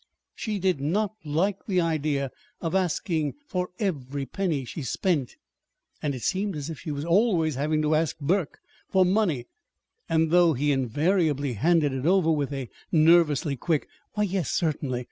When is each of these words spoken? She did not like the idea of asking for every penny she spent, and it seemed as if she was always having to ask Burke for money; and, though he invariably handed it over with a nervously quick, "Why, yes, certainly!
She 0.33 0.57
did 0.57 0.81
not 0.81 1.13
like 1.23 1.67
the 1.67 1.79
idea 1.79 2.31
of 2.59 2.73
asking 2.73 3.35
for 3.45 3.69
every 3.77 4.25
penny 4.25 4.65
she 4.65 4.81
spent, 4.81 5.35
and 6.01 6.15
it 6.15 6.23
seemed 6.23 6.55
as 6.55 6.71
if 6.71 6.79
she 6.79 6.89
was 6.89 7.05
always 7.05 7.53
having 7.53 7.83
to 7.83 7.93
ask 7.93 8.17
Burke 8.17 8.57
for 8.89 9.05
money; 9.05 9.45
and, 10.09 10.31
though 10.31 10.53
he 10.53 10.71
invariably 10.71 11.53
handed 11.53 11.93
it 11.93 12.07
over 12.07 12.31
with 12.31 12.51
a 12.51 12.71
nervously 12.91 13.55
quick, 13.55 13.87
"Why, 14.13 14.23
yes, 14.23 14.49
certainly! 14.49 14.99